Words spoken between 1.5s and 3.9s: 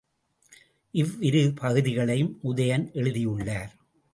பகுதிகளையும் உதயன் எழுதியுள்ளார்.